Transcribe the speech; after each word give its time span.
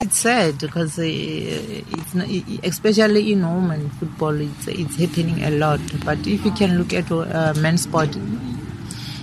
It's 0.00 0.18
sad 0.18 0.58
because 0.58 0.96
uh, 0.98 1.02
it's 1.02 2.14
not, 2.14 2.28
especially 2.62 3.32
in 3.32 3.40
women 3.42 3.90
football, 3.90 4.40
it's 4.40 4.68
it's 4.68 4.96
happening 4.96 5.42
a 5.42 5.50
lot. 5.50 5.80
But 6.04 6.18
if 6.24 6.44
you 6.44 6.52
can 6.52 6.78
look 6.78 6.92
at 6.92 7.10
uh, 7.10 7.52
men's 7.58 7.82
sport, 7.82 8.10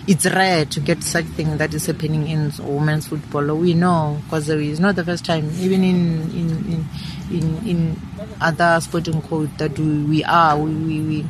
it's 0.06 0.26
rare 0.26 0.66
to 0.66 0.80
get 0.82 1.02
such 1.02 1.24
thing 1.38 1.58
that 1.58 1.74
is 1.74 1.86
happening 1.86 2.28
in 2.28 2.52
women's 2.60 3.08
football. 3.08 3.56
We 3.56 3.74
know 3.74 4.20
because 4.26 4.50
it's 4.50 4.80
not 4.80 4.96
the 4.98 5.06
first 5.06 5.24
time. 5.24 5.50
Even 5.60 5.82
in 5.84 6.22
in 6.32 6.50
in 6.74 6.86
in, 7.32 7.68
in 7.68 8.02
other 8.42 8.78
sporting 8.82 9.22
code 9.22 9.58
that 9.58 9.80
we, 9.80 10.04
we 10.04 10.24
are 10.26 10.58
we, 10.60 10.74
we, 10.74 11.02
we 11.02 11.26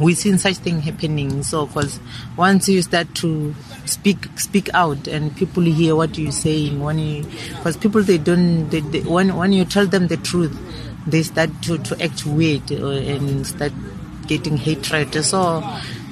we've 0.00 0.16
seen 0.16 0.38
such 0.38 0.56
thing 0.56 0.80
happening. 0.80 1.42
So, 1.42 1.66
because 1.66 2.00
once 2.36 2.68
you 2.68 2.82
start 2.82 3.14
to 3.16 3.54
speak 3.84 4.26
speak 4.38 4.68
out 4.74 5.06
and 5.08 5.34
people 5.36 5.62
hear 5.62 5.96
what 5.96 6.16
you're 6.18 6.32
saying, 6.32 6.80
when 6.80 6.98
you 6.98 7.24
because 7.56 7.76
people 7.76 8.02
they 8.02 8.18
don't 8.18 8.68
they, 8.70 8.80
they, 8.80 9.00
when 9.00 9.36
when 9.36 9.52
you 9.52 9.64
tell 9.64 9.86
them 9.86 10.08
the 10.08 10.16
truth, 10.16 10.56
they 11.06 11.22
start 11.22 11.50
to 11.62 11.78
to 11.78 12.02
act 12.02 12.26
weird 12.26 12.70
uh, 12.72 12.88
and 12.88 13.46
start 13.46 13.72
getting 14.26 14.56
hatred. 14.56 15.12
So. 15.24 15.62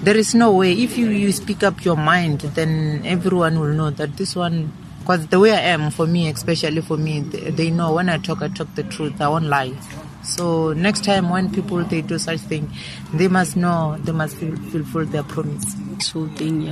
There 0.00 0.16
is 0.16 0.34
no 0.34 0.52
way. 0.52 0.72
If 0.72 0.96
you, 0.96 1.10
you 1.10 1.30
speak 1.30 1.62
up 1.62 1.84
your 1.84 1.94
mind, 1.94 2.40
then 2.40 3.02
everyone 3.04 3.60
will 3.60 3.74
know 3.74 3.90
that 3.90 4.16
this 4.16 4.34
one 4.34 4.72
because 5.10 5.26
the 5.26 5.40
way 5.40 5.50
I 5.50 5.60
am, 5.60 5.90
for 5.90 6.06
me, 6.06 6.28
especially 6.28 6.82
for 6.82 6.96
me, 6.96 7.18
they, 7.18 7.68
know 7.68 7.94
when 7.94 8.08
I 8.08 8.18
talk, 8.18 8.42
I 8.42 8.48
talk 8.48 8.72
the 8.76 8.84
truth. 8.84 9.20
I 9.20 9.28
won't 9.28 9.46
lie. 9.46 9.74
So 10.22 10.72
next 10.72 11.02
time 11.02 11.30
when 11.30 11.50
people 11.50 11.82
they 11.82 12.00
do 12.00 12.16
such 12.16 12.38
thing, 12.38 12.70
they 13.12 13.26
must 13.26 13.56
know, 13.56 13.96
they 14.04 14.12
must 14.12 14.36
fulfill 14.36 15.06
their 15.06 15.24
promise. 15.24 15.74
So 15.98 16.28
thing, 16.28 16.68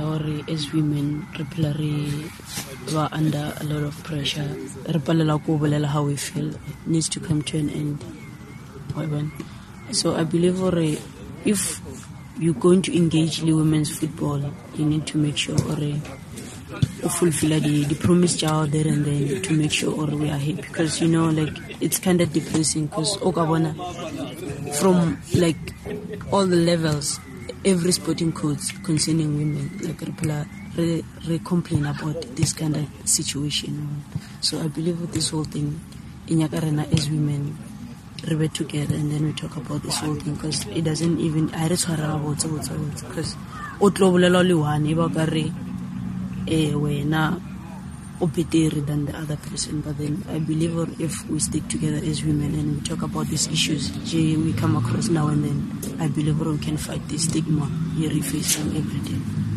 as 0.47 0.71
women, 0.71 1.27
we 1.53 2.95
are 2.95 3.09
under 3.11 3.53
a 3.59 3.63
lot 3.65 3.83
of 3.83 4.01
pressure. 4.05 4.55
How 5.85 6.03
we 6.03 6.15
feel 6.15 6.49
it 6.55 6.61
needs 6.85 7.09
to 7.09 7.19
come 7.19 7.41
to 7.41 7.57
an 7.57 7.69
end. 7.71 8.05
So 9.91 10.15
I 10.15 10.23
believe 10.23 10.61
if 11.43 11.81
you're 12.39 12.53
going 12.53 12.83
to 12.83 12.95
engage 12.95 13.41
women's 13.41 13.97
football, 13.97 14.41
you 14.75 14.85
need 14.85 15.05
to 15.07 15.17
make 15.17 15.35
sure 15.35 15.57
fulfill 17.09 17.59
the, 17.59 17.83
the 17.85 17.95
promise 17.95 18.43
out 18.43 18.71
there 18.71 18.87
and 18.87 19.05
then 19.05 19.41
to 19.41 19.53
make 19.53 19.71
sure 19.71 19.93
or 19.93 20.07
we 20.15 20.29
are 20.29 20.37
happy. 20.37 20.53
Because 20.53 21.01
you 21.01 21.07
know 21.07 21.29
like 21.29 21.55
it's 21.81 21.99
kind 21.99 22.21
of 22.21 22.31
depressing 22.31 22.87
because 22.87 23.17
okabona 23.17 23.75
oh, 23.79 24.73
from 24.73 25.21
like 25.35 25.57
all 26.31 26.45
the 26.45 26.55
levels 26.55 27.19
every 27.65 27.91
sporting 27.91 28.31
codes 28.31 28.71
concerning 28.83 29.37
women 29.37 29.69
like 29.81 29.99
people 29.99 30.45
re, 30.77 31.03
re 31.27 31.39
complain 31.39 31.85
about 31.85 32.21
this 32.35 32.53
kind 32.53 32.75
of 32.75 32.87
situation. 33.05 34.03
So 34.41 34.59
i 34.59 34.67
believe 34.67 35.01
with 35.01 35.13
this 35.13 35.29
whole 35.29 35.43
thing 35.43 35.79
in 36.27 36.39
yakarena 36.39 36.91
as 36.93 37.09
women 37.09 37.57
we 38.27 38.47
together 38.49 38.95
and 38.95 39.11
then 39.11 39.25
we 39.25 39.33
talk 39.33 39.55
about 39.55 39.81
this 39.81 39.97
whole 39.97 40.15
thing 40.15 40.35
because 40.35 40.67
it 40.67 40.83
doesn't 40.83 41.19
even 41.19 41.53
I 41.55 41.67
just 41.69 41.87
about 41.87 42.37
because 42.37 43.35
o 43.81 43.89
tlo 43.89 44.11
bolela 44.11 44.45
le 44.45 44.57
one 44.57 44.85
e 44.85 44.93
ba 44.93 45.07
eh 46.49 46.73
wena 46.73 47.39
o 48.19 48.27
better 48.27 48.81
than 48.81 49.05
the 49.05 49.15
other 49.17 49.37
person. 49.37 49.81
But 49.81 49.97
then 49.97 50.25
I 50.29 50.39
believe 50.39 50.99
if 50.99 51.29
we 51.29 51.39
stick 51.39 51.67
together 51.69 52.01
as 52.03 52.23
women 52.23 52.53
and 52.55 52.75
we 52.75 52.81
talk 52.81 53.01
about 53.01 53.27
these 53.27 53.47
issues 53.47 53.91
we 54.13 54.53
come 54.53 54.75
across 54.75 55.09
now 55.09 55.27
and 55.27 55.43
then 55.43 55.99
I 56.01 56.07
believe 56.07 56.39
we 56.39 56.57
can 56.57 56.77
fight 56.77 57.07
this 57.07 57.23
stigma. 57.23 57.69
We 57.97 58.21
face 58.21 58.57
them 58.57 58.75
every 58.75 58.99
day 58.99 59.48